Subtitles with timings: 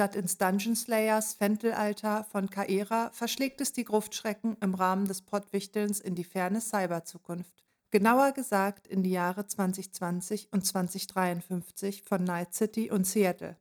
[0.00, 6.00] Statt ins Dungeon Slayers Fentelalter von Kaera verschlägt es die Gruftschrecken im Rahmen des Pottwichtelns
[6.00, 7.62] in die ferne Cyberzukunft.
[7.90, 13.58] Genauer gesagt in die Jahre 2020 und 2053 von Night City und Seattle.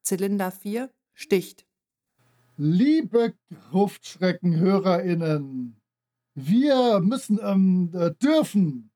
[0.00, 1.66] Zylinder 4 sticht.
[2.56, 3.34] Liebe
[3.70, 5.78] Gruftschrecken-HörerInnen,
[6.34, 8.90] wir müssen, ähm, äh, dürfen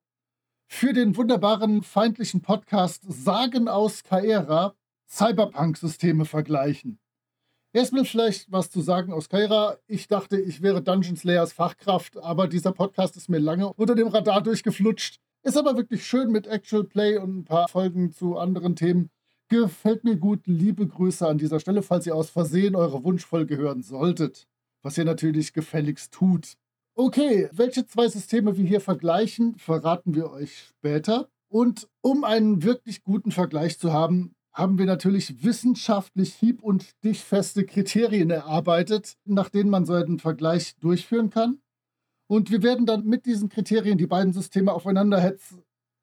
[0.67, 4.75] für den wunderbaren feindlichen Podcast Sagen aus Kaera
[5.11, 6.99] Cyberpunk-Systeme vergleichen.
[7.73, 9.79] Erstmal vielleicht was zu sagen aus Kaira.
[9.87, 14.09] Ich dachte, ich wäre Dungeon Slayers Fachkraft, aber dieser Podcast ist mir lange unter dem
[14.09, 15.21] Radar durchgeflutscht.
[15.43, 19.11] Ist aber wirklich schön mit Actual Play und ein paar Folgen zu anderen Themen.
[19.49, 20.47] Gefällt mir gut.
[20.47, 24.47] Liebe Grüße an dieser Stelle, falls ihr aus Versehen eure Wunschfolge hören solltet.
[24.83, 26.55] Was ihr natürlich gefälligst tut.
[26.95, 31.29] Okay, welche zwei Systeme wir hier vergleichen, verraten wir euch später.
[31.49, 37.65] Und um einen wirklich guten Vergleich zu haben, haben wir natürlich wissenschaftlich hieb- und stichfeste
[37.65, 41.61] Kriterien erarbeitet, nach denen man so einen Vergleich durchführen kann.
[42.27, 45.35] Und wir werden dann mit diesen Kriterien die beiden Systeme aufeinander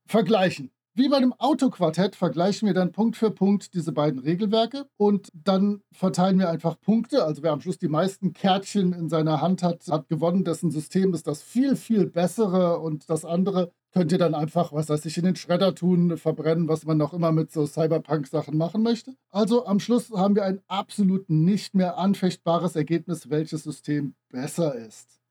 [0.08, 0.72] vergleichen.
[0.98, 5.84] Wie bei einem Autoquartett vergleichen wir dann Punkt für Punkt diese beiden Regelwerke und dann
[5.92, 7.24] verteilen wir einfach Punkte.
[7.24, 10.44] Also wer am Schluss die meisten Kärtchen in seiner Hand hat, hat gewonnen.
[10.44, 14.90] Dessen System ist das viel, viel bessere und das andere könnt ihr dann einfach, was
[14.90, 18.82] weiß ich, in den Schredder tun, verbrennen, was man noch immer mit so Cyberpunk-Sachen machen
[18.82, 19.14] möchte.
[19.30, 25.22] Also am Schluss haben wir ein absolut nicht mehr anfechtbares Ergebnis, welches System besser ist.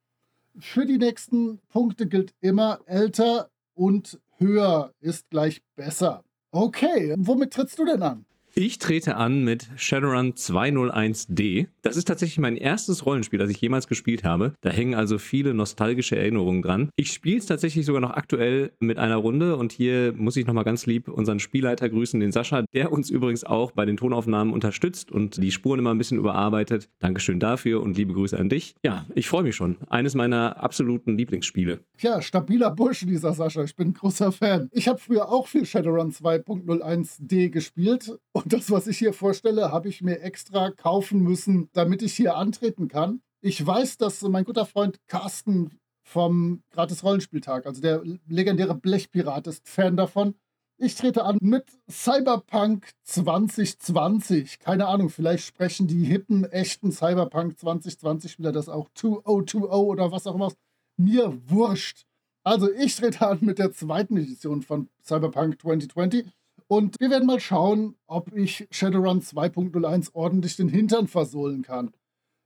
[0.61, 6.24] Für die nächsten Punkte gilt immer älter und höher ist gleich besser.
[6.52, 8.26] Okay, womit trittst du denn an?
[8.58, 11.67] Ich trete an mit Shadowrun 201D.
[11.83, 14.55] Das ist tatsächlich mein erstes Rollenspiel, das ich jemals gespielt habe.
[14.62, 16.89] Da hängen also viele nostalgische Erinnerungen dran.
[16.96, 20.64] Ich spiele es tatsächlich sogar noch aktuell mit einer Runde und hier muss ich nochmal
[20.64, 25.12] ganz lieb unseren Spielleiter grüßen, den Sascha, der uns übrigens auch bei den Tonaufnahmen unterstützt
[25.12, 26.89] und die Spuren immer ein bisschen überarbeitet.
[26.98, 28.74] Dankeschön dafür und liebe Grüße an dich.
[28.83, 29.77] Ja, ich freue mich schon.
[29.90, 31.80] Eines meiner absoluten Lieblingsspiele.
[31.98, 33.64] Ja, stabiler Bursche, dieser Sascha.
[33.64, 34.70] Ich bin ein großer Fan.
[34.72, 39.89] Ich habe früher auch viel Shadowrun 2.01D gespielt und das, was ich hier vorstelle, habe
[39.89, 43.20] ich mir extra kaufen müssen, damit ich hier antreten kann.
[43.40, 49.68] Ich weiß, dass mein guter Freund Carsten vom Gratis Rollenspieltag, also der legendäre Blechpirat, ist
[49.68, 50.36] Fan davon.
[50.79, 54.61] Ich trete an mit Cyberpunk 2020.
[54.61, 60.36] Keine Ahnung, vielleicht sprechen die hippen, echten Cyberpunk 2020-Spieler das auch 2020 oder was auch
[60.36, 60.52] immer.
[60.96, 62.05] Mir wurscht.
[62.45, 66.27] Also ich trete an mit der zweiten Edition von Cyberpunk 2020
[66.68, 71.92] und wir werden mal schauen, ob ich Shadowrun 2.01 ordentlich den Hintern versohlen kann.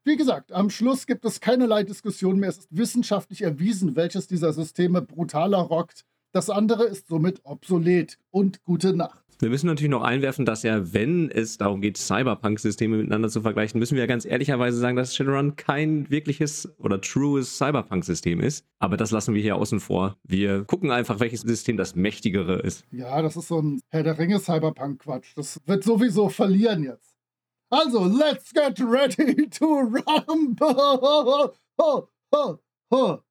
[0.05, 2.49] Wie gesagt, am Schluss gibt es keinerlei Diskussion mehr.
[2.49, 6.05] Es ist wissenschaftlich erwiesen, welches dieser Systeme brutaler rockt.
[6.33, 8.19] Das andere ist somit obsolet.
[8.31, 9.25] Und gute Nacht.
[9.41, 13.81] Wir müssen natürlich noch einwerfen, dass ja, wenn es darum geht, Cyberpunk-Systeme miteinander zu vergleichen,
[13.81, 18.67] müssen wir ja ganz ehrlicherweise sagen, dass Shadowrun kein wirkliches oder trues Cyberpunk-System ist.
[18.79, 20.19] Aber das lassen wir hier außen vor.
[20.25, 22.85] Wir gucken einfach, welches System das mächtigere ist.
[22.91, 25.33] Ja, das ist so ein Herr der Ringe-Cyberpunk-Quatsch.
[25.37, 27.17] Das wird sowieso verlieren jetzt.
[27.71, 31.55] Also, let's get ready to rumble!
[31.81, 32.59] Ho, ho,
[32.93, 33.23] ho.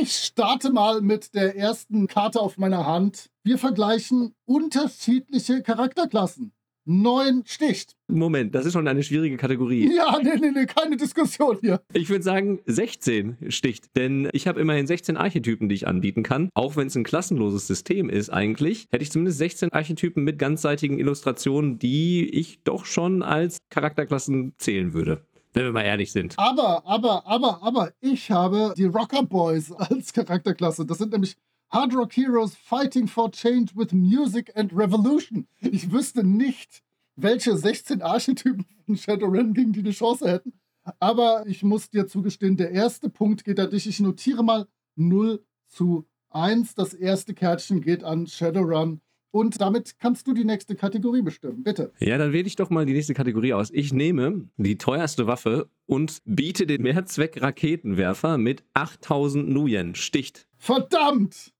[0.00, 3.28] Ich starte mal mit der ersten Karte auf meiner Hand.
[3.44, 6.52] Wir vergleichen unterschiedliche Charakterklassen.
[6.86, 7.94] Neun sticht.
[8.08, 9.90] Moment, das ist schon eine schwierige Kategorie.
[9.94, 11.82] Ja, nee, nee, nee, keine Diskussion hier.
[11.92, 13.94] Ich würde sagen, 16 sticht.
[13.94, 16.48] Denn ich habe immerhin 16 Archetypen, die ich anbieten kann.
[16.54, 20.98] Auch wenn es ein klassenloses System ist eigentlich, hätte ich zumindest 16 Archetypen mit ganzseitigen
[20.98, 26.34] Illustrationen, die ich doch schon als Charakterklassen zählen würde wenn wir mal ehrlich sind.
[26.38, 30.86] Aber, aber, aber, aber, ich habe die Rocker Boys als Charakterklasse.
[30.86, 31.36] Das sind nämlich
[31.70, 35.46] Hard Rock Heroes Fighting for Change with Music and Revolution.
[35.60, 36.82] Ich wüsste nicht,
[37.16, 40.52] welche 16 Archetypen von Shadowrun gegen die eine Chance hätten.
[40.98, 43.86] Aber ich muss dir zugestehen, der erste Punkt geht an dich.
[43.86, 44.66] Ich notiere mal
[44.96, 46.74] 0 zu 1.
[46.74, 49.00] Das erste Kärtchen geht an Shadowrun.
[49.32, 51.90] Und damit kannst du die nächste Kategorie bestimmen, bitte.
[51.98, 53.70] Ja, dann wähle ich doch mal die nächste Kategorie aus.
[53.72, 59.94] Ich nehme die teuerste Waffe und biete den Mehrzweck-Raketenwerfer mit 8000 Nuyen.
[59.94, 60.46] Sticht.
[60.58, 61.52] Verdammt!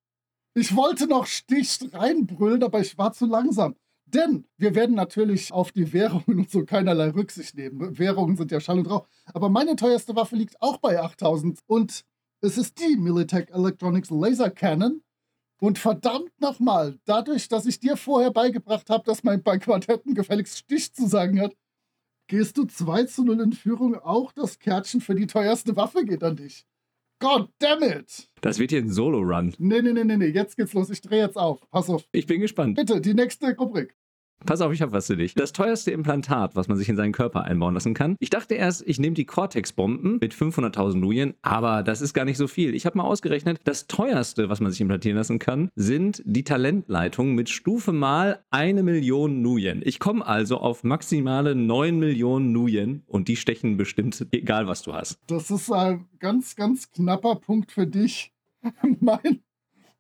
[0.55, 3.75] Ich wollte noch Sticht reinbrüllen, aber ich war zu langsam.
[4.05, 7.99] Denn wir werden natürlich auf die Währungen und so keinerlei Rücksicht nehmen.
[7.99, 9.07] Währungen sind ja Schall und Rauch.
[9.33, 12.05] Aber meine teuerste Waffe liegt auch bei 8000 und
[12.43, 15.01] es ist die Militech Electronics Laser Cannon.
[15.63, 20.59] Und verdammt nochmal, dadurch, dass ich dir vorher beigebracht habe, dass man bei Quartetten gefälligst
[20.59, 21.55] Stich zu sagen hat,
[22.27, 23.95] gehst du 2 zu 0 in Führung.
[23.95, 26.67] Auch das Kärtchen für die teuerste Waffe geht an dich.
[27.21, 28.29] God damn it!
[28.41, 29.55] Das wird hier ein Solo-Run.
[29.59, 30.91] Nee, nee, nee, nee, nee, jetzt geht's los.
[30.91, 31.61] Ich drehe jetzt auf.
[31.71, 32.09] Pass auf.
[32.11, 32.75] Ich bin gespannt.
[32.75, 33.95] Bitte, die nächste Rubrik.
[34.47, 35.35] Pass auf, ich habe was für dich.
[35.35, 38.17] Das teuerste Implantat, was man sich in seinen Körper einbauen lassen kann.
[38.19, 42.37] Ich dachte erst, ich nehme die Cortex-Bomben mit 500.000 Nuyen, aber das ist gar nicht
[42.37, 42.75] so viel.
[42.75, 47.35] Ich habe mal ausgerechnet, das teuerste, was man sich implantieren lassen kann, sind die Talentleitungen
[47.35, 49.83] mit Stufe mal eine Million Nuyen.
[49.85, 54.93] Ich komme also auf maximale 9 Millionen Nuyen und die stechen bestimmt, egal was du
[54.93, 55.19] hast.
[55.27, 58.33] Das ist ein ganz, ganz knapper Punkt für dich.
[59.01, 59.43] mein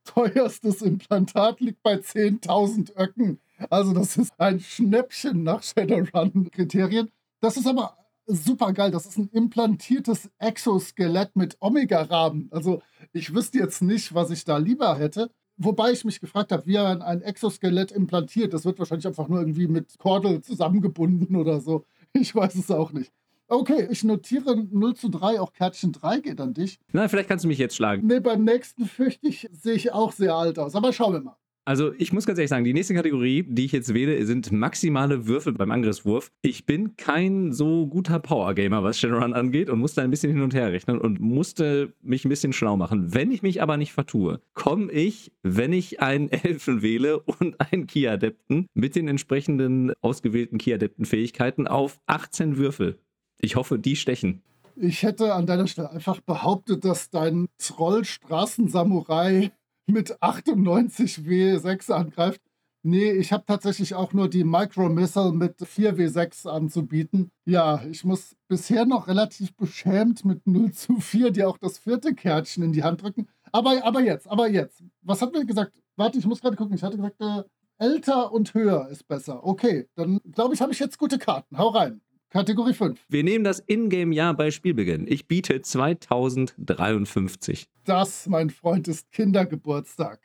[0.04, 3.40] teuerstes Implantat liegt bei 10.000 Öcken.
[3.70, 7.10] Also das ist ein Schnäppchen nach Shadowrun-Kriterien.
[7.40, 8.90] Das ist aber super geil.
[8.90, 12.48] Das ist ein implantiertes Exoskelett mit Omega-Rahmen.
[12.50, 12.82] Also
[13.12, 15.30] ich wüsste jetzt nicht, was ich da lieber hätte.
[15.58, 18.52] Wobei ich mich gefragt habe, wie er ein Exoskelett implantiert.
[18.54, 21.84] Das wird wahrscheinlich einfach nur irgendwie mit Kordel zusammengebunden oder so.
[22.14, 23.12] Ich weiß es auch nicht.
[23.48, 26.78] Okay, ich notiere 0 zu 3, auch Kärtchen 3 geht an dich.
[26.92, 28.06] Na, vielleicht kannst du mich jetzt schlagen.
[28.06, 30.74] Nee, beim nächsten fürchte ich, sehe ich auch sehr alt aus.
[30.74, 31.36] Aber schauen wir mal.
[31.64, 35.28] Also ich muss ganz ehrlich sagen, die nächste Kategorie, die ich jetzt wähle, sind maximale
[35.28, 36.32] Würfel beim Angriffswurf.
[36.42, 40.54] Ich bin kein so guter Power-Gamer, was Shadowrun angeht und musste ein bisschen hin und
[40.54, 43.14] her rechnen und musste mich ein bisschen schlau machen.
[43.14, 47.86] Wenn ich mich aber nicht vertue, komme ich, wenn ich einen Elfen wähle und einen
[47.86, 52.98] Ki-Adepten mit den entsprechenden ausgewählten Ki-Adepten-Fähigkeiten auf 18 Würfel.
[53.40, 54.42] Ich hoffe, die stechen.
[54.74, 59.52] Ich hätte an deiner Stelle einfach behauptet, dass dein Troll-Straßensamurai
[59.86, 62.40] mit 98 W6 angreift.
[62.84, 67.30] Nee, ich habe tatsächlich auch nur die Micro Missile mit 4 W6 anzubieten.
[67.44, 72.12] Ja, ich muss bisher noch relativ beschämt mit 0 zu 4 dir auch das vierte
[72.12, 73.28] Kärtchen in die Hand drücken.
[73.52, 74.82] Aber, aber jetzt, aber jetzt.
[75.02, 75.72] Was hat mir gesagt?
[75.94, 76.74] Warte, ich muss gerade gucken.
[76.74, 77.44] Ich hatte gesagt, äh,
[77.78, 79.44] älter und höher ist besser.
[79.46, 81.58] Okay, dann glaube ich, habe ich jetzt gute Karten.
[81.58, 82.00] Hau rein.
[82.32, 82.98] Kategorie 5.
[83.10, 85.06] Wir nehmen das Ingame-Jahr bei Spielbeginn.
[85.06, 87.68] Ich biete 2053.
[87.84, 90.18] Das, mein Freund, ist Kindergeburtstag.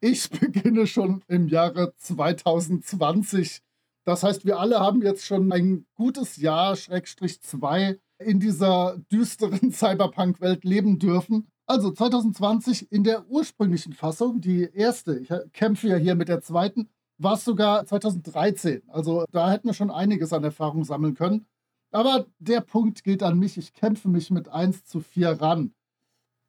[0.00, 3.60] Ich beginne schon im Jahre 2020.
[4.04, 9.70] Das heißt, wir alle haben jetzt schon ein gutes Jahr, Schrägstrich 2, in dieser düsteren
[9.76, 11.46] Cyberpunk-Welt leben dürfen.
[11.66, 16.88] Also 2020 in der ursprünglichen Fassung, die erste, ich kämpfe ja hier mit der zweiten,
[17.18, 18.82] war es sogar 2013.
[18.88, 21.46] Also da hätten wir schon einiges an Erfahrung sammeln können.
[21.90, 23.56] Aber der Punkt geht an mich.
[23.56, 25.74] Ich kämpfe mich mit 1 zu 4 ran.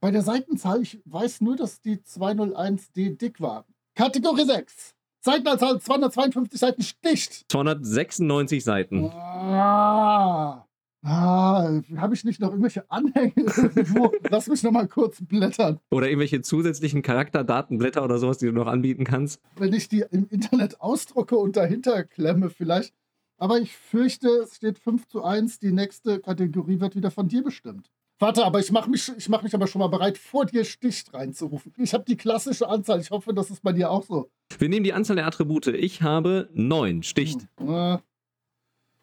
[0.01, 3.65] Bei der Seitenzahl, ich weiß nur, dass die 201D dick war.
[3.95, 4.95] Kategorie 6.
[5.21, 7.51] Seitenanzahl 252 Seiten sticht.
[7.51, 9.05] 296 Seiten.
[9.09, 10.68] Ah.
[11.01, 14.11] Ah, habe ich nicht noch irgendwelche Anhänge irgendwo?
[14.29, 15.79] Lass mich noch mal kurz blättern.
[15.91, 19.41] Oder irgendwelche zusätzlichen Charakterdatenblätter oder sowas, die du noch anbieten kannst.
[19.55, 22.93] Wenn ich die im Internet ausdrucke und dahinter klemme vielleicht.
[23.37, 25.59] Aber ich fürchte, es steht 5 zu 1.
[25.59, 27.89] Die nächste Kategorie wird wieder von dir bestimmt.
[28.21, 31.73] Warte, aber ich mache mich, mach mich aber schon mal bereit, vor dir Sticht reinzurufen.
[31.77, 32.99] Ich habe die klassische Anzahl.
[32.99, 34.29] Ich hoffe, das ist bei dir auch so.
[34.57, 35.67] Wir nehmen die Anzahl der Attribute.
[35.67, 37.47] Ich habe 9 Sticht.
[37.57, 37.99] Hm.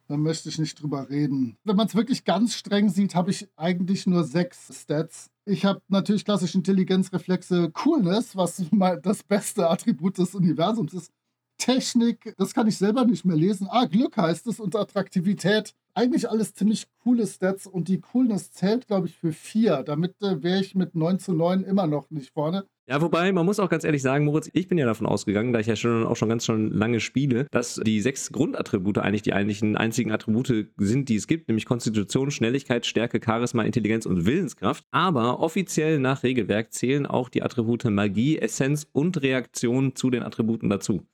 [0.09, 1.57] Da möchte ich nicht drüber reden.
[1.65, 5.31] Wenn man es wirklich ganz streng sieht, habe ich eigentlich nur sechs Stats.
[5.45, 11.13] Ich habe natürlich klassisch Intelligenz, Reflexe, Coolness, was mal das beste Attribut des Universums ist.
[11.59, 13.67] Technik, das kann ich selber nicht mehr lesen.
[13.71, 15.75] Ah, Glück heißt es und Attraktivität.
[15.97, 19.83] Eigentlich alles ziemlich coole Stats und die Coolness zählt, glaube ich, für vier.
[19.83, 22.67] Damit äh, wäre ich mit 9 zu 9 immer noch nicht vorne.
[22.87, 25.59] Ja, wobei, man muss auch ganz ehrlich sagen, Moritz, ich bin ja davon ausgegangen, da
[25.59, 29.33] ich ja schon auch schon ganz schon lange spiele, dass die sechs Grundattribute eigentlich die
[29.33, 34.85] eigentlichen einzigen Attribute sind, die es gibt, nämlich Konstitution, Schnelligkeit, Stärke, Charisma, Intelligenz und Willenskraft.
[34.91, 40.69] Aber offiziell nach Regelwerk zählen auch die Attribute Magie, Essenz und Reaktion zu den Attributen
[40.69, 41.07] dazu.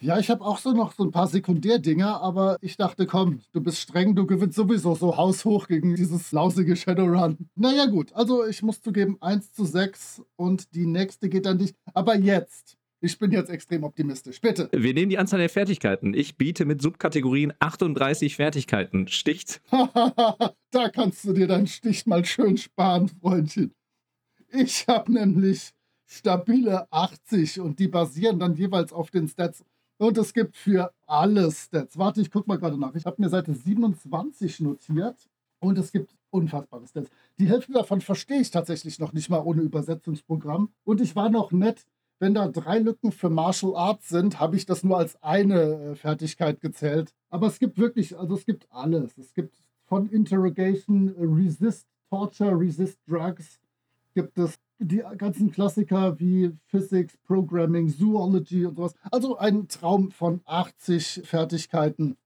[0.00, 3.60] Ja, ich habe auch so noch so ein paar Sekundärdinger, aber ich dachte, komm, du
[3.60, 7.48] bist streng, du gewinnst sowieso so haushoch gegen dieses lausige Shadowrun.
[7.54, 11.74] Naja, gut, also ich muss zugeben, 1 zu 6 und die nächste geht an dich.
[11.94, 14.40] Aber jetzt, ich bin jetzt extrem optimistisch.
[14.40, 14.68] Bitte.
[14.72, 16.12] Wir nehmen die Anzahl der Fertigkeiten.
[16.12, 19.08] Ich biete mit Subkategorien 38 Fertigkeiten.
[19.08, 19.62] Sticht.
[19.70, 23.74] da kannst du dir deinen Stich mal schön sparen, Freundchen.
[24.50, 25.70] Ich habe nämlich
[26.06, 29.64] stabile 80 und die basieren dann jeweils auf den Stats
[29.98, 31.98] und es gibt für alle Stats.
[31.98, 32.94] Warte, ich gucke mal gerade nach.
[32.94, 35.16] Ich habe mir Seite 27 notiert.
[35.60, 37.10] Und es gibt unfassbare Stats.
[37.38, 40.70] Die Hälfte davon verstehe ich tatsächlich noch nicht mal ohne Übersetzungsprogramm.
[40.84, 41.86] Und ich war noch nett.
[42.20, 45.94] wenn da drei Lücken für Martial Arts sind, habe ich das nur als eine äh,
[45.94, 47.12] Fertigkeit gezählt.
[47.28, 49.18] Aber es gibt wirklich, also es gibt alles.
[49.18, 53.58] Es gibt von Interrogation, äh, Resist Torture, Resist Drugs,
[54.14, 58.94] gibt es die ganzen Klassiker wie Physics, Programming, Zoology und sowas.
[59.10, 62.16] Also ein Traum von 80 Fertigkeiten.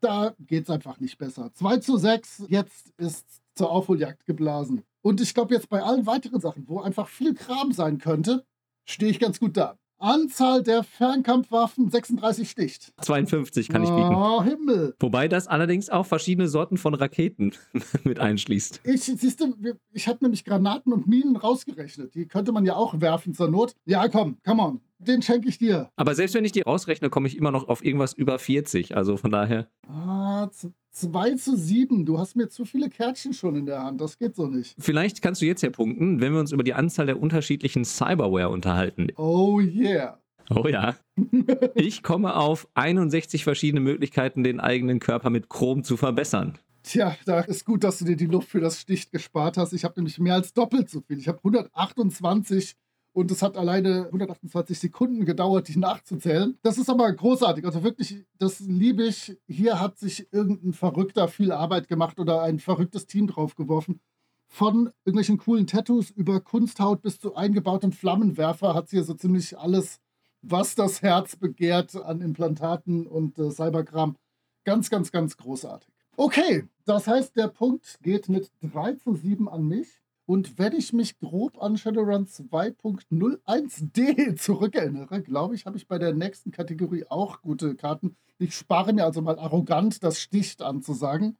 [0.00, 1.52] Da geht es einfach nicht besser.
[1.52, 4.82] 2 zu 6, jetzt ist zur Aufholjagd geblasen.
[5.02, 8.44] Und ich glaube jetzt bei allen weiteren Sachen, wo einfach viel Kram sein könnte,
[8.86, 9.79] stehe ich ganz gut da.
[10.00, 12.92] Anzahl der Fernkampfwaffen 36 sticht.
[13.00, 14.14] 52 kann ich bieten.
[14.14, 14.94] Oh, Himmel.
[14.98, 17.52] Wobei das allerdings auch verschiedene Sorten von Raketen
[18.04, 18.80] mit einschließt.
[18.84, 19.54] Ich, siehst du,
[19.92, 22.14] ich habe nämlich Granaten und Minen rausgerechnet.
[22.14, 23.74] Die könnte man ja auch werfen zur Not.
[23.84, 24.80] Ja, komm, come on.
[25.00, 25.90] Den schenke ich dir.
[25.96, 28.96] Aber selbst wenn ich die rausrechne, komme ich immer noch auf irgendwas über 40.
[28.96, 29.68] Also von daher.
[29.88, 30.48] Ah,
[30.92, 32.04] 2 zu 7.
[32.04, 34.00] Du hast mir zu viele Kärtchen schon in der Hand.
[34.00, 34.74] Das geht so nicht.
[34.78, 38.50] Vielleicht kannst du jetzt ja punkten, wenn wir uns über die Anzahl der unterschiedlichen Cyberware
[38.50, 39.08] unterhalten.
[39.16, 40.20] Oh yeah.
[40.50, 40.96] Oh ja.
[41.74, 46.58] Ich komme auf 61 verschiedene Möglichkeiten, den eigenen Körper mit Chrom zu verbessern.
[46.82, 49.72] Tja, da ist gut, dass du dir die Luft für das Sticht gespart hast.
[49.72, 51.18] Ich habe nämlich mehr als doppelt so viel.
[51.18, 52.74] Ich habe 128
[53.12, 56.56] und es hat alleine 128 Sekunden gedauert, die nachzuzählen.
[56.62, 57.64] Das ist aber großartig.
[57.64, 59.36] Also wirklich, das liebe ich.
[59.48, 64.00] Hier hat sich irgendein Verrückter viel Arbeit gemacht oder ein verrücktes Team draufgeworfen.
[64.46, 69.58] Von irgendwelchen coolen Tattoos über Kunsthaut bis zu eingebautem Flammenwerfer hat sie hier so ziemlich
[69.58, 70.00] alles,
[70.42, 74.16] was das Herz begehrt an Implantaten und äh, Cyberkram.
[74.64, 75.88] Ganz, ganz, ganz großartig.
[76.16, 79.99] Okay, das heißt, der Punkt geht mit 3 zu 7 an mich.
[80.30, 86.14] Und wenn ich mich grob an Shadowrun 2.01d zurückerinnere, glaube ich, habe ich bei der
[86.14, 88.16] nächsten Kategorie auch gute Karten.
[88.38, 91.36] Ich spare mir also mal arrogant das Sticht anzusagen.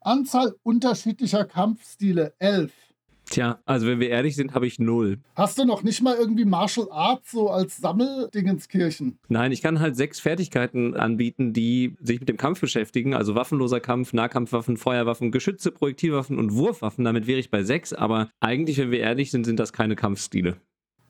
[0.00, 2.81] Anzahl unterschiedlicher Kampfstile 11.
[3.32, 5.18] Tja, also wenn wir ehrlich sind, habe ich null.
[5.36, 9.18] Hast du noch nicht mal irgendwie Martial Arts so als Sammeldingenskirchen?
[9.28, 13.14] Nein, ich kann halt sechs Fertigkeiten anbieten, die sich mit dem Kampf beschäftigen.
[13.14, 17.06] Also waffenloser Kampf, Nahkampfwaffen, Feuerwaffen, Geschütze, Projektilwaffen und Wurfwaffen.
[17.06, 17.94] Damit wäre ich bei sechs.
[17.94, 20.58] Aber eigentlich, wenn wir ehrlich sind, sind das keine Kampfstile.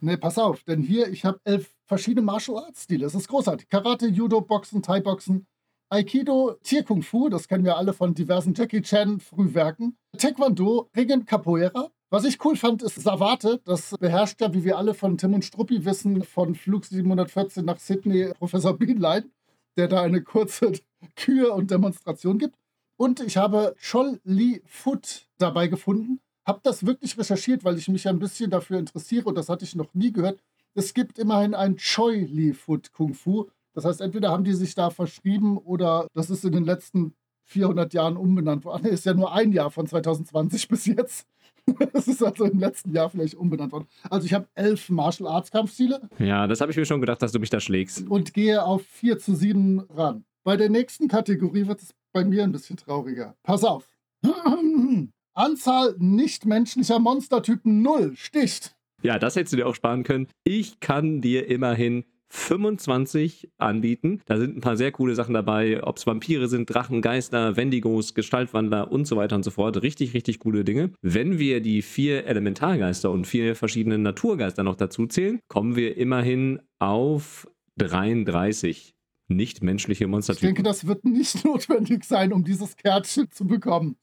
[0.01, 3.03] Nee, pass auf, denn hier, ich habe elf verschiedene Martial Arts Stile.
[3.03, 3.69] Das ist großartig.
[3.69, 5.47] Karate, Judo, Boxen, Thai-Boxen,
[5.91, 11.27] Aikido, Tier Kung Fu, das kennen wir alle von diversen Jackie Chan Frühwerken, Taekwondo, Ringen,
[11.27, 13.63] Capoeira, was ich cool fand, ist Savate.
[13.65, 17.79] Das beherrscht ja, wie wir alle von Tim und Struppi wissen, von Flug 714 nach
[17.79, 19.31] Sydney Professor Beanline,
[19.79, 20.73] der da eine kurze
[21.17, 22.57] Kür und Demonstration gibt.
[22.99, 26.21] Und ich habe Chol Li Foot dabei gefunden.
[26.45, 29.75] Habe das wirklich recherchiert, weil ich mich ein bisschen dafür interessiere und das hatte ich
[29.75, 30.43] noch nie gehört.
[30.75, 33.47] Es gibt immerhin ein Choi Li Foot Kung Fu.
[33.73, 37.15] Das heißt, entweder haben die sich da verschrieben oder das ist in den letzten
[37.45, 38.85] 400 Jahren umbenannt worden.
[38.87, 41.27] Ist ja nur ein Jahr von 2020 bis jetzt.
[41.93, 43.87] Das ist also im letzten Jahr vielleicht umbenannt worden.
[44.11, 46.09] Also ich habe elf Martial Arts Kampfstile.
[46.19, 48.09] Ja, das habe ich mir schon gedacht, dass du mich da schlägst.
[48.09, 50.25] Und gehe auf 4 zu 7 ran.
[50.45, 53.37] Bei der nächsten Kategorie wird es bei mir ein bisschen trauriger.
[53.43, 53.89] Pass auf.
[55.35, 58.75] Anzahl nichtmenschlicher Monstertypen 0 sticht.
[59.03, 60.29] Ja, das hättest du dir auch sparen können.
[60.45, 62.05] Ich kann dir immerhin
[62.35, 64.23] 25 anbieten.
[64.25, 68.15] Da sind ein paar sehr coole Sachen dabei, ob es Vampire sind, Drachen, Geister, Wendigos,
[68.15, 69.83] Gestaltwandler und so weiter und so fort.
[69.83, 70.93] Richtig, richtig coole Dinge.
[71.03, 76.61] Wenn wir die vier Elementargeister und vier verschiedene Naturgeister noch dazu zählen, kommen wir immerhin
[76.79, 77.47] auf
[77.77, 78.95] 33
[79.29, 80.49] nicht-menschliche Monstertypen.
[80.49, 83.97] Ich denke, das wird nicht notwendig sein, um dieses Kärtchen zu bekommen.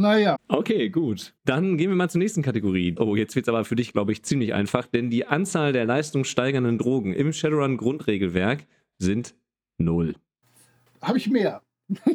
[0.00, 0.38] Naja.
[0.48, 1.34] Okay, gut.
[1.44, 2.96] Dann gehen wir mal zur nächsten Kategorie.
[2.98, 5.84] Oh, jetzt wird es aber für dich, glaube ich, ziemlich einfach, denn die Anzahl der
[5.84, 8.66] leistungssteigernden Drogen im Shadowrun-Grundregelwerk
[8.98, 9.34] sind
[9.76, 10.14] null.
[11.02, 11.60] Habe ich mehr.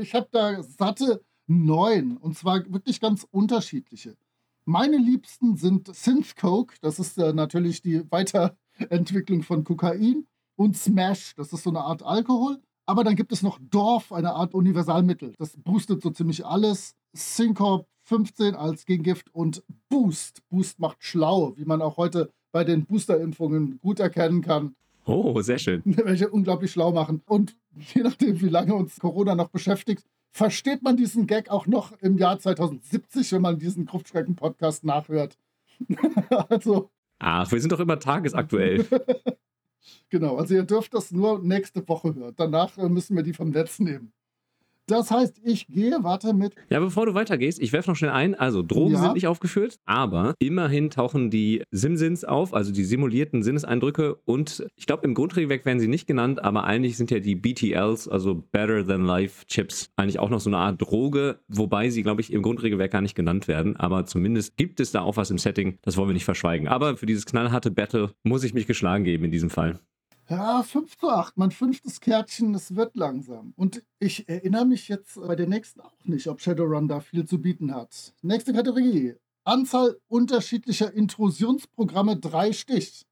[0.00, 4.16] ich habe da satte neun und zwar wirklich ganz unterschiedliche.
[4.64, 11.34] Meine liebsten sind Synth Coke, das ist äh, natürlich die Weiterentwicklung von Kokain, und Smash,
[11.34, 12.62] das ist so eine Art Alkohol.
[12.86, 15.34] Aber dann gibt es noch Dorf, eine Art Universalmittel.
[15.38, 16.94] Das boostet so ziemlich alles.
[17.14, 20.42] Syncorp 15 als Gegengift und Boost.
[20.50, 24.76] Boost macht schlau, wie man auch heute bei den Boosterimpfungen gut erkennen kann.
[25.06, 25.82] Oh, sehr schön.
[25.84, 27.22] Welche unglaublich schlau machen.
[27.26, 27.56] Und
[27.94, 32.18] je nachdem, wie lange uns Corona noch beschäftigt, versteht man diesen Gag auch noch im
[32.18, 35.38] Jahr 2070, wenn man diesen Gruftschrecken-Podcast nachhört.
[36.48, 36.90] also.
[37.18, 38.86] Ach, wir sind doch immer tagesaktuell.
[40.10, 42.34] genau, also ihr dürft das nur nächste Woche hören.
[42.36, 44.12] Danach äh, müssen wir die vom Netz nehmen.
[44.86, 46.54] Das heißt, ich gehe, warte mit.
[46.68, 48.34] Ja, bevor du weitergehst, ich werfe noch schnell ein.
[48.34, 49.00] Also, Drogen Ja.
[49.00, 54.16] sind nicht aufgeführt, aber immerhin tauchen die Simsins auf, also die simulierten Sinneseindrücke.
[54.26, 58.08] Und ich glaube, im Grundregelwerk werden sie nicht genannt, aber eigentlich sind ja die BTLs,
[58.08, 62.20] also Better Than Life Chips, eigentlich auch noch so eine Art Droge, wobei sie, glaube
[62.20, 63.76] ich, im Grundregelwerk gar nicht genannt werden.
[63.76, 66.68] Aber zumindest gibt es da auch was im Setting, das wollen wir nicht verschweigen.
[66.68, 69.78] Aber für dieses knallharte Battle muss ich mich geschlagen geben in diesem Fall.
[70.30, 73.52] Ja, 5 zu 8, mein fünftes Kärtchen, es wird langsam.
[73.56, 77.38] Und ich erinnere mich jetzt bei der nächsten auch nicht, ob Shadowrun da viel zu
[77.40, 78.14] bieten hat.
[78.22, 79.16] Nächste Kategorie.
[79.44, 83.04] Anzahl unterschiedlicher Intrusionsprogramme, drei Stich.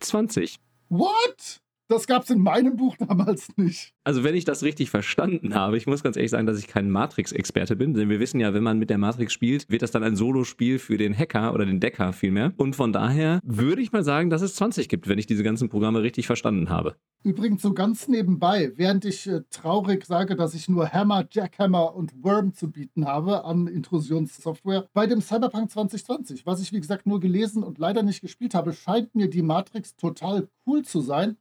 [0.00, 0.58] 20.
[0.90, 1.61] What?
[1.92, 3.92] Das gab's in meinem Buch damals nicht.
[4.02, 6.90] Also wenn ich das richtig verstanden habe, ich muss ganz ehrlich sagen, dass ich kein
[6.90, 10.02] Matrix-Experte bin, denn wir wissen ja, wenn man mit der Matrix spielt, wird das dann
[10.02, 12.54] ein Solospiel für den Hacker oder den Decker vielmehr.
[12.56, 15.68] Und von daher würde ich mal sagen, dass es 20 gibt, wenn ich diese ganzen
[15.68, 16.96] Programme richtig verstanden habe.
[17.24, 22.24] Übrigens so ganz nebenbei, während ich äh, traurig sage, dass ich nur Hammer, Jackhammer und
[22.24, 27.20] Worm zu bieten habe an Intrusionssoftware, bei dem Cyberpunk 2020, was ich wie gesagt nur
[27.20, 31.36] gelesen und leider nicht gespielt habe, scheint mir die Matrix total cool zu sein.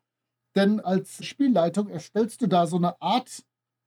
[0.56, 3.44] Denn als Spielleitung erstellst du da so eine Art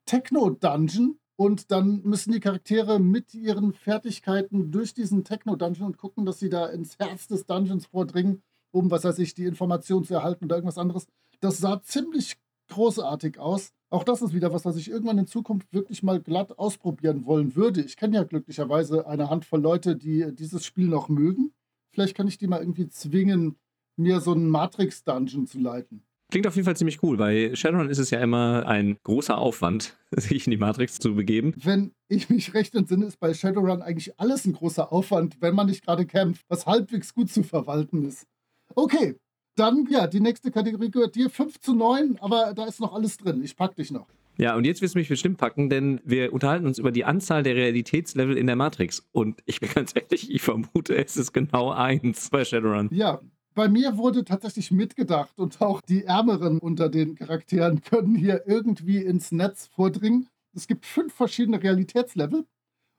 [0.06, 6.38] Techno-Dungeon und dann müssen die Charaktere mit ihren Fertigkeiten durch diesen Techno-Dungeon und gucken, dass
[6.38, 10.44] sie da ins Herz des Dungeons vordringen, um, was weiß ich, die Information zu erhalten
[10.44, 11.06] oder irgendwas anderes.
[11.40, 12.36] Das sah ziemlich
[12.68, 13.72] großartig aus.
[13.90, 17.54] Auch das ist wieder was, was ich irgendwann in Zukunft wirklich mal glatt ausprobieren wollen
[17.54, 17.82] würde.
[17.82, 21.52] Ich kenne ja glücklicherweise eine Handvoll Leute, die dieses Spiel noch mögen.
[21.92, 23.56] Vielleicht kann ich die mal irgendwie zwingen,
[23.96, 26.02] mir so einen Matrix-Dungeon zu leiten.
[26.30, 27.16] Klingt auf jeden Fall ziemlich cool.
[27.16, 31.54] Bei Shadowrun ist es ja immer ein großer Aufwand, sich in die Matrix zu begeben.
[31.62, 35.66] Wenn ich mich recht entsinne, ist bei Shadowrun eigentlich alles ein großer Aufwand, wenn man
[35.66, 38.26] nicht gerade kämpft, was halbwegs gut zu verwalten ist.
[38.74, 39.16] Okay,
[39.56, 43.16] dann, ja, die nächste Kategorie gehört dir 5 zu 9, aber da ist noch alles
[43.16, 43.42] drin.
[43.44, 44.08] Ich pack dich noch.
[44.36, 47.44] Ja, und jetzt wirst du mich bestimmt packen, denn wir unterhalten uns über die Anzahl
[47.44, 49.06] der Realitätslevel in der Matrix.
[49.12, 52.88] Und ich bin ganz ehrlich, ich vermute, es ist genau eins bei Shadowrun.
[52.90, 53.20] Ja,
[53.54, 58.98] bei mir wurde tatsächlich mitgedacht und auch die Ärmeren unter den Charakteren können hier irgendwie
[58.98, 60.28] ins Netz vordringen.
[60.54, 62.46] Es gibt fünf verschiedene Realitätslevel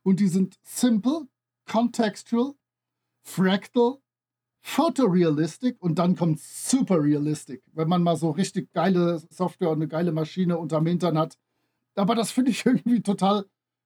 [0.04, 1.28] und die sind Simple,
[1.66, 2.54] Contextual,
[3.24, 3.98] Fractal,
[4.62, 9.88] Photorealistic und dann kommt Super Realistic, wenn man mal so richtig geile Software und eine
[9.88, 11.38] geile Maschine unterm Hintern hat.
[11.96, 13.46] Aber das finde ich irgendwie total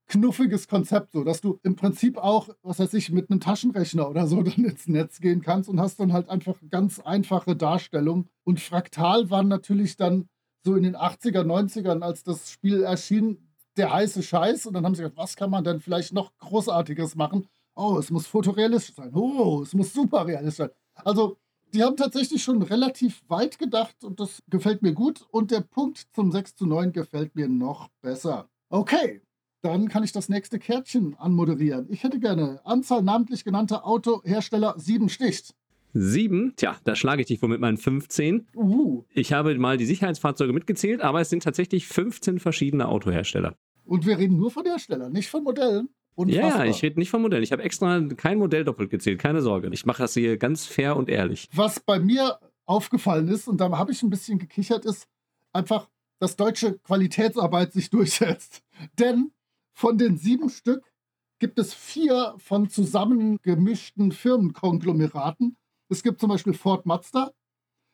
[0.10, 4.28] knuffiges Konzept, so dass du im Prinzip auch, was weiß ich, mit einem Taschenrechner oder
[4.28, 8.28] so dann ins Netz gehen kannst und hast dann halt einfach ganz einfache Darstellung.
[8.44, 10.28] Und Fraktal waren natürlich dann
[10.66, 14.66] so in den 80er, 90ern, als das Spiel erschien, der heiße Scheiß.
[14.66, 17.48] Und dann haben sie gesagt, was kann man denn vielleicht noch Großartiges machen?
[17.76, 19.14] Oh, es muss fotorealistisch sein.
[19.14, 20.72] Oh, es muss super realistisch sein.
[20.96, 21.38] Also,
[21.74, 25.26] die haben tatsächlich schon relativ weit gedacht und das gefällt mir gut.
[25.30, 28.50] Und der Punkt zum 6 zu 9 gefällt mir noch besser.
[28.70, 29.22] Okay,
[29.62, 31.88] dann kann ich das nächste Kärtchen anmoderieren.
[31.90, 35.54] Ich hätte gerne Anzahl namentlich genannter Autohersteller 7 sticht.
[35.94, 38.48] Sieben, tja, da schlage ich dich wohl mit meinen 15.
[38.56, 43.56] Uh, Ich habe mal die Sicherheitsfahrzeuge mitgezählt, aber es sind tatsächlich 15 verschiedene Autohersteller.
[43.86, 45.90] und wir reden nur von Herstellern, nicht von Modellen.
[45.90, 46.66] Ja, Unfassbar.
[46.66, 47.42] ja, ich rede nicht vom Modell.
[47.42, 49.70] Ich habe extra kein Modell doppelt gezählt, keine Sorge.
[49.72, 51.48] Ich mache das hier ganz fair und ehrlich.
[51.56, 55.08] Was bei mir aufgefallen ist, und da habe ich ein bisschen gekichert, ist
[55.54, 58.62] einfach, dass deutsche Qualitätsarbeit sich durchsetzt.
[59.00, 59.32] Denn
[59.80, 60.94] von den sieben Stück
[61.40, 65.56] gibt es vier von zusammengemischten Firmenkonglomeraten.
[65.88, 67.32] Es gibt zum Beispiel Ford Mazda,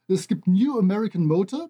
[0.08, 1.70] es gibt New American Motor,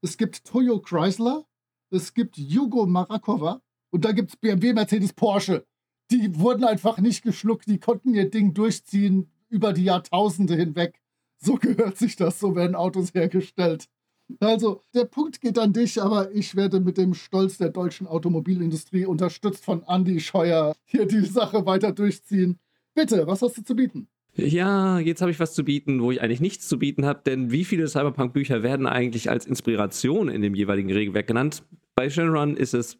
[0.00, 1.44] es gibt Toyo Chrysler,
[1.90, 3.60] es gibt Yugo Marakova
[3.90, 5.66] und da gibt es BMW, Mercedes, Porsche.
[6.10, 10.98] Die wurden einfach nicht geschluckt, die konnten ihr Ding durchziehen über die Jahrtausende hinweg.
[11.36, 13.90] So gehört sich das, so werden Autos hergestellt.
[14.40, 19.06] Also, der Punkt geht an dich, aber ich werde mit dem Stolz der deutschen Automobilindustrie,
[19.06, 22.58] unterstützt von Andy Scheuer, hier die Sache weiter durchziehen.
[22.94, 24.08] Bitte, was hast du zu bieten?
[24.34, 27.50] Ja, jetzt habe ich was zu bieten, wo ich eigentlich nichts zu bieten habe, denn
[27.50, 31.62] wie viele Cyberpunk-Bücher werden eigentlich als Inspiration in dem jeweiligen Regelwerk genannt?
[31.94, 32.98] Bei Shadowrun ist es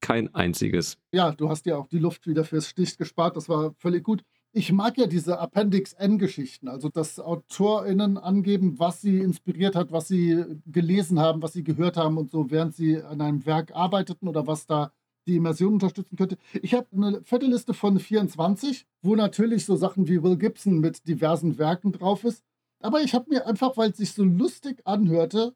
[0.00, 0.98] kein einziges.
[1.12, 4.24] Ja, du hast ja auch die Luft wieder fürs Sticht gespart, das war völlig gut.
[4.54, 10.08] Ich mag ja diese Appendix N-Geschichten, also dass AutorInnen angeben, was sie inspiriert hat, was
[10.08, 14.28] sie gelesen haben, was sie gehört haben und so, während sie an einem Werk arbeiteten
[14.28, 14.92] oder was da
[15.26, 16.36] die Immersion unterstützen könnte.
[16.60, 21.08] Ich habe eine fette Liste von 24, wo natürlich so Sachen wie Will Gibson mit
[21.08, 22.44] diversen Werken drauf ist.
[22.80, 25.54] Aber ich habe mir einfach, weil es sich so lustig anhörte,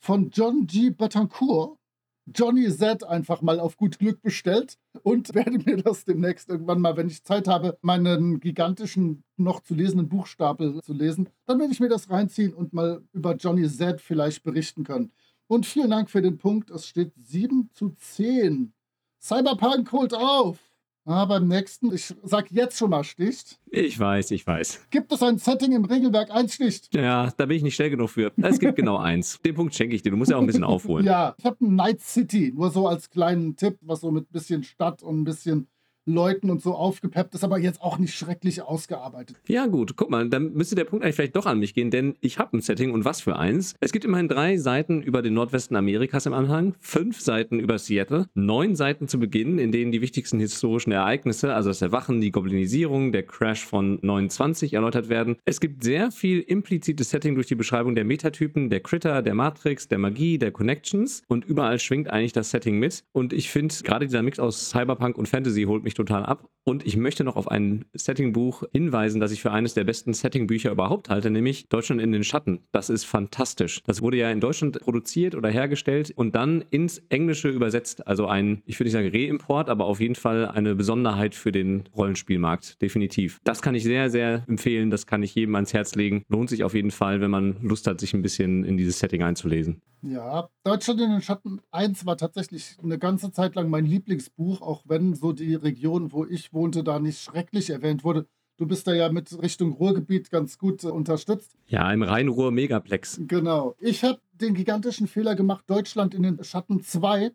[0.00, 0.90] von John G.
[0.90, 1.78] Betancourt
[2.26, 6.96] Johnny Z einfach mal auf gut Glück bestellt und werde mir das demnächst irgendwann mal,
[6.96, 11.80] wenn ich Zeit habe, meinen gigantischen, noch zu lesenden Buchstapel zu lesen, dann werde ich
[11.80, 15.12] mir das reinziehen und mal über Johnny Z vielleicht berichten können.
[15.46, 16.70] Und vielen Dank für den Punkt.
[16.70, 18.72] Es steht 7 zu 10
[19.20, 20.58] Cyberpunk holt auf.
[21.06, 23.58] Ah, beim nächsten, ich sag jetzt schon mal sticht.
[23.70, 24.86] Ich weiß, ich weiß.
[24.90, 26.94] Gibt es ein Setting im Regelwerk 1 sticht?
[26.94, 28.32] Ja, da bin ich nicht schnell genug für.
[28.38, 29.38] Es gibt genau eins.
[29.44, 30.10] Den Punkt schenke ich dir.
[30.10, 31.04] Du musst ja auch ein bisschen aufholen.
[31.04, 34.62] ja, ich habe ein Night City, nur so als kleinen Tipp, was so mit bisschen
[34.62, 35.68] Stadt und ein bisschen
[36.06, 39.36] Leuten und so aufgepeppt, ist aber jetzt auch nicht schrecklich ausgearbeitet.
[39.48, 42.16] Ja, gut, guck mal, dann müsste der Punkt eigentlich vielleicht doch an mich gehen, denn
[42.20, 43.74] ich habe ein Setting und was für eins.
[43.80, 48.26] Es gibt immerhin drei Seiten über den Nordwesten Amerikas im Anhang, fünf Seiten über Seattle,
[48.34, 53.12] neun Seiten zu Beginn, in denen die wichtigsten historischen Ereignisse, also das Erwachen, die Goblinisierung,
[53.12, 55.36] der Crash von 29 erläutert werden.
[55.44, 59.88] Es gibt sehr viel implizites Setting durch die Beschreibung der Metatypen, der Critter, der Matrix,
[59.88, 63.04] der Magie, der Connections und überall schwingt eigentlich das Setting mit.
[63.12, 66.48] Und ich finde, gerade dieser Mix aus Cyberpunk und Fantasy holt mich mich total ab.
[66.66, 70.70] Und ich möchte noch auf ein Settingbuch hinweisen, das ich für eines der besten Settingbücher
[70.70, 72.60] überhaupt halte, nämlich Deutschland in den Schatten.
[72.72, 73.82] Das ist fantastisch.
[73.84, 78.06] Das wurde ja in Deutschland produziert oder hergestellt und dann ins Englische übersetzt.
[78.06, 81.84] Also ein, ich würde nicht sagen Reimport, aber auf jeden Fall eine Besonderheit für den
[81.94, 82.80] Rollenspielmarkt.
[82.80, 83.40] Definitiv.
[83.44, 84.90] Das kann ich sehr, sehr empfehlen.
[84.90, 86.22] Das kann ich jedem ans Herz legen.
[86.28, 89.22] Lohnt sich auf jeden Fall, wenn man Lust hat, sich ein bisschen in dieses Setting
[89.22, 89.82] einzulesen.
[90.06, 94.82] Ja, Deutschland in den Schatten 1 war tatsächlich eine ganze Zeit lang mein Lieblingsbuch, auch
[94.86, 98.26] wenn so die Region, wo ich wohnte, da nicht schrecklich erwähnt wurde.
[98.58, 101.56] Du bist da ja mit Richtung Ruhrgebiet ganz gut äh, unterstützt.
[101.66, 103.20] Ja, im Rhein-Ruhr Megaplex.
[103.26, 103.74] Genau.
[103.78, 107.32] Ich habe den gigantischen Fehler gemacht, Deutschland in den Schatten 2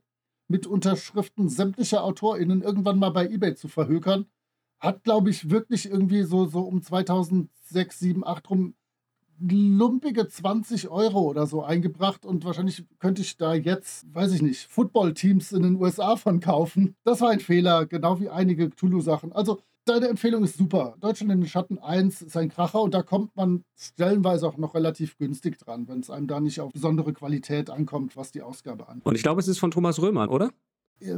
[0.48, 4.28] mit Unterschriften sämtlicher AutorInnen irgendwann mal bei eBay zu verhökern.
[4.80, 8.76] Hat, glaube ich, wirklich irgendwie so, so um 2006, 7, 8 rum
[9.40, 14.68] lumpige 20 Euro oder so eingebracht und wahrscheinlich könnte ich da jetzt, weiß ich nicht,
[14.68, 16.96] Footballteams in den USA von kaufen.
[17.04, 19.32] Das war ein Fehler, genau wie einige Tulu-Sachen.
[19.32, 20.96] Also deine Empfehlung ist super.
[21.00, 24.76] Deutschland in den Schatten 1 ist ein Kracher und da kommt man stellenweise auch noch
[24.76, 28.88] relativ günstig dran, wenn es einem da nicht auf besondere Qualität ankommt, was die Ausgabe
[28.88, 29.06] angeht.
[29.06, 30.52] Und ich glaube, es ist von Thomas Römer, oder?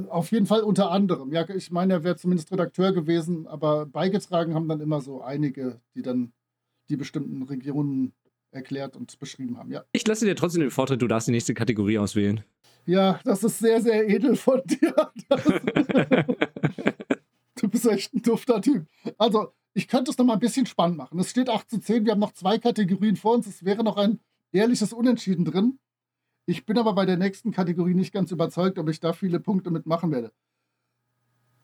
[0.09, 1.31] Auf jeden Fall unter anderem.
[1.33, 5.81] Ja, ich meine, er wäre zumindest Redakteur gewesen, aber beigetragen haben dann immer so einige,
[5.95, 6.33] die dann
[6.91, 8.13] die bestimmten Regionen
[8.51, 9.71] erklärt und beschrieben haben.
[9.71, 9.83] Ja.
[9.93, 12.43] Ich lasse dir trotzdem den Vortritt, du darfst die nächste Kategorie auswählen.
[12.85, 14.93] Ja, das ist sehr, sehr edel von dir.
[17.55, 18.85] du bist echt ein dufter Typ.
[19.17, 21.17] Also, ich könnte es noch mal ein bisschen spannend machen.
[21.19, 23.47] Es steht 8 zu 10, wir haben noch zwei Kategorien vor uns.
[23.47, 24.19] Es wäre noch ein
[24.51, 25.79] ehrliches Unentschieden drin.
[26.45, 29.69] Ich bin aber bei der nächsten Kategorie nicht ganz überzeugt, ob ich da viele Punkte
[29.71, 30.33] mitmachen werde.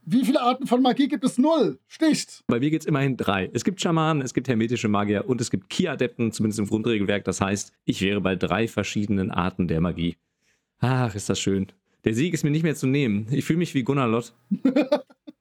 [0.09, 1.37] Wie viele Arten von Magie gibt es?
[1.37, 1.79] Null.
[1.85, 2.45] Sticht.
[2.47, 3.49] Bei mir gibt es immerhin drei.
[3.51, 7.25] Es gibt Schamanen, es gibt hermetische Magier und es gibt Ki-Adepten, zumindest im Grundregelwerk.
[7.25, 10.15] Das heißt, ich wäre bei drei verschiedenen Arten der Magie.
[10.79, 11.67] Ach, ist das schön.
[12.05, 13.27] Der Sieg ist mir nicht mehr zu nehmen.
[13.31, 14.33] Ich fühle mich wie Gunnar Lott.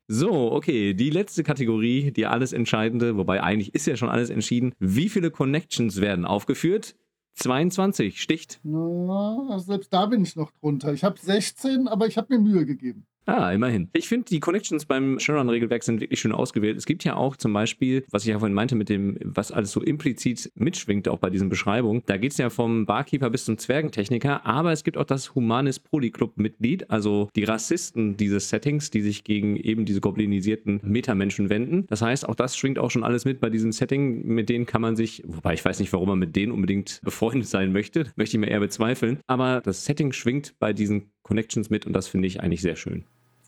[0.08, 4.72] So, okay, die letzte Kategorie, die alles Entscheidende, wobei eigentlich ist ja schon alles entschieden.
[4.78, 6.94] Wie viele Connections werden aufgeführt?
[7.34, 8.60] 22, sticht.
[8.62, 10.92] Na, selbst da bin ich noch drunter.
[10.92, 13.04] Ich habe 16, aber ich habe mir Mühe gegeben.
[13.26, 13.88] Ah, immerhin.
[13.92, 16.76] Ich finde, die Connections beim Shadowrun-Regelwerk sind wirklich schön ausgewählt.
[16.76, 19.72] Es gibt ja auch zum Beispiel, was ich ja vorhin meinte, mit dem, was alles
[19.72, 22.02] so implizit mitschwingt, auch bei diesen Beschreibungen.
[22.06, 25.80] Da geht es ja vom Barkeeper bis zum Zwergentechniker, aber es gibt auch das Humanis
[25.80, 31.84] Polyclub-Mitglied, also die Rassisten dieses Settings, die sich gegen eben diese goblinisierten Metamenschen wenden.
[31.88, 34.24] Das heißt, auch das schwingt auch schon alles mit bei diesem Setting.
[34.24, 37.48] Mit denen kann man sich, wobei ich weiß nicht, warum man mit denen unbedingt befreundet
[37.48, 39.18] sein möchte, möchte ich mir eher bezweifeln.
[39.26, 43.04] Aber das Setting schwingt bei diesen Connections mit und das finde ich eigentlich sehr schön.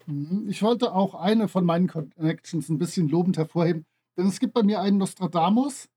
[0.09, 0.47] Mhm.
[0.49, 3.85] Ich wollte auch eine von meinen Connections ein bisschen lobend hervorheben,
[4.17, 5.89] denn es gibt bei mir einen Nostradamus,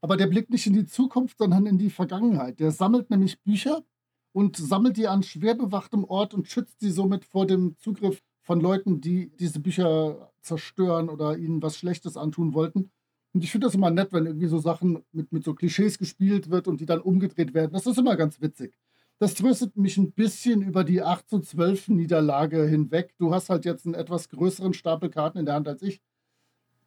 [0.00, 2.60] aber der blickt nicht in die Zukunft, sondern in die Vergangenheit.
[2.60, 3.84] Der sammelt nämlich Bücher
[4.32, 8.60] und sammelt die an schwer bewachtem Ort und schützt sie somit vor dem Zugriff von
[8.60, 12.90] Leuten, die diese Bücher zerstören oder ihnen was Schlechtes antun wollten.
[13.32, 16.50] Und ich finde das immer nett, wenn irgendwie so Sachen mit, mit so Klischees gespielt
[16.50, 17.72] wird und die dann umgedreht werden.
[17.72, 18.76] Das ist immer ganz witzig.
[19.18, 23.14] Das tröstet mich ein bisschen über die 8 zu 12 Niederlage hinweg.
[23.18, 26.02] Du hast halt jetzt einen etwas größeren Stapel Karten in der Hand als ich.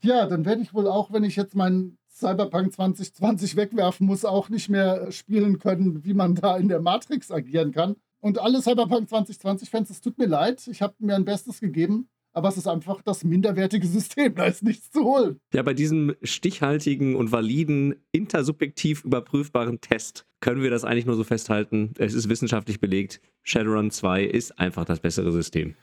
[0.03, 4.49] Ja, dann werde ich wohl auch, wenn ich jetzt meinen Cyberpunk 2020 wegwerfen muss, auch
[4.49, 7.95] nicht mehr spielen können, wie man da in der Matrix agieren kann.
[8.19, 12.49] Und alle Cyberpunk 2020-Fans, es tut mir leid, ich habe mir ein Bestes gegeben aber
[12.49, 15.39] es ist einfach das minderwertige System, da ist nichts zu holen.
[15.53, 21.23] Ja, bei diesem stichhaltigen und validen, intersubjektiv überprüfbaren Test können wir das eigentlich nur so
[21.23, 21.93] festhalten.
[21.97, 23.21] Es ist wissenschaftlich belegt.
[23.43, 25.75] Shadowrun 2 ist einfach das bessere System.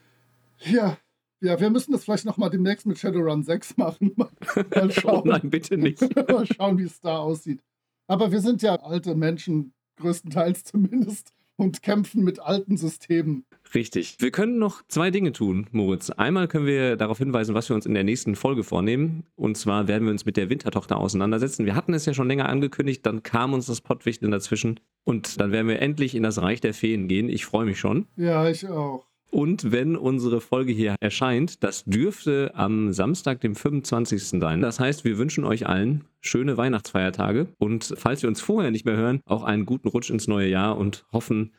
[0.60, 0.96] Ja,
[1.40, 4.12] ja, wir müssen das vielleicht nochmal demnächst mit Shadowrun 6 machen.
[4.16, 4.30] Mal,
[4.74, 5.22] mal schauen.
[5.24, 6.00] oh nein, bitte nicht.
[6.28, 7.62] mal schauen, wie es da aussieht.
[8.06, 13.44] Aber wir sind ja alte Menschen, größtenteils zumindest und kämpfen mit alten Systemen.
[13.74, 14.16] Richtig.
[14.18, 16.10] Wir können noch zwei Dinge tun, Moritz.
[16.10, 19.24] Einmal können wir darauf hinweisen, was wir uns in der nächsten Folge vornehmen.
[19.34, 21.66] Und zwar werden wir uns mit der Wintertochter auseinandersetzen.
[21.66, 24.80] Wir hatten es ja schon länger angekündigt, dann kam uns das Pottwichteln dazwischen.
[25.04, 27.28] Und dann werden wir endlich in das Reich der Feen gehen.
[27.28, 28.06] Ich freue mich schon.
[28.16, 29.06] Ja, ich auch.
[29.30, 34.40] Und wenn unsere Folge hier erscheint, das dürfte am Samstag, dem 25.
[34.40, 34.60] sein.
[34.60, 38.96] Das heißt, wir wünschen euch allen schöne Weihnachtsfeiertage und falls wir uns vorher nicht mehr
[38.96, 41.52] hören, auch einen guten Rutsch ins neue Jahr und hoffen,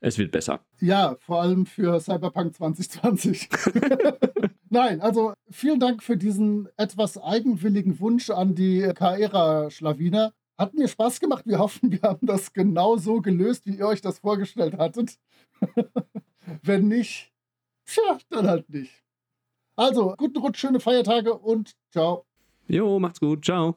[0.00, 0.60] es wird besser.
[0.80, 3.48] Ja, vor allem für Cyberpunk 2020.
[4.70, 10.32] Nein, also vielen Dank für diesen etwas eigenwilligen Wunsch an die Kaera-Schlawiner.
[10.58, 11.46] Hat mir Spaß gemacht.
[11.46, 15.18] Wir hoffen, wir haben das genau so gelöst, wie ihr euch das vorgestellt hattet.
[16.62, 17.32] Wenn nicht,
[17.84, 18.92] tja, dann halt nicht.
[19.76, 22.24] Also, guten Rutsch, schöne Feiertage und ciao.
[22.68, 23.44] Jo, macht's gut.
[23.44, 23.76] Ciao.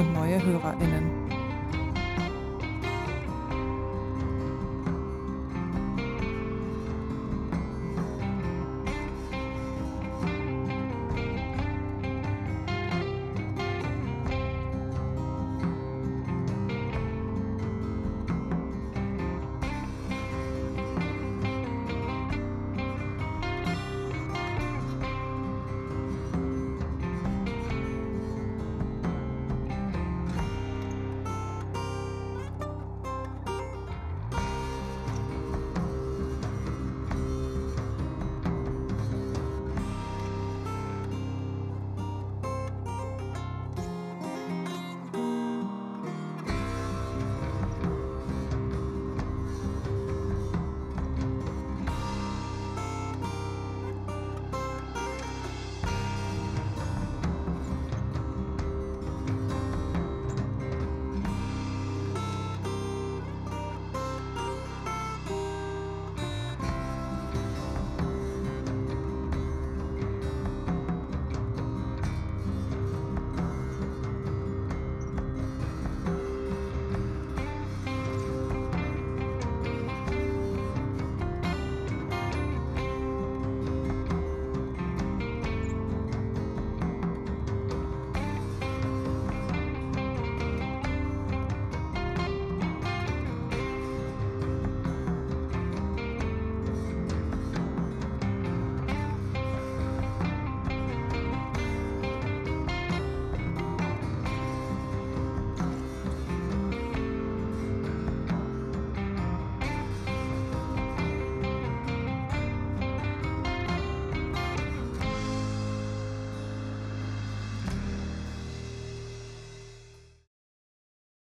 [0.00, 1.19] und neue HörerInnen.